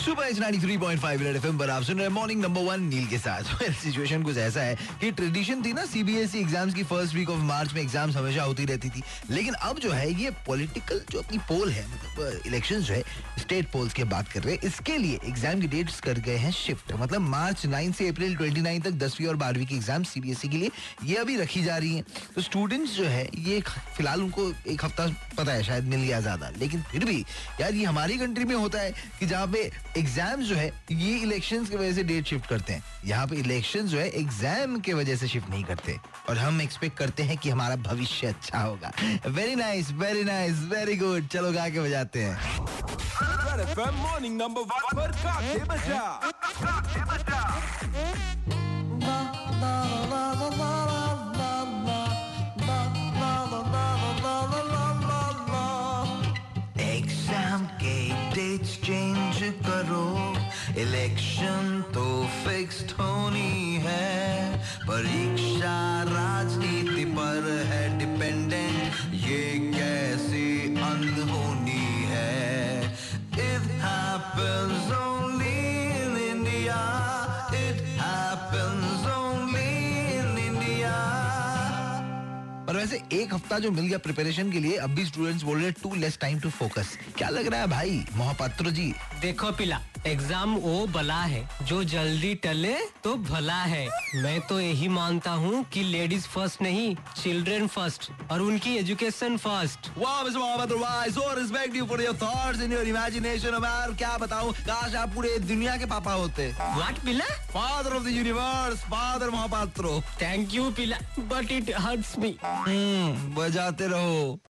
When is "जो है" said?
9.78-10.12, 12.80-13.02, 22.96-23.28, 30.42-30.66, 33.86-34.08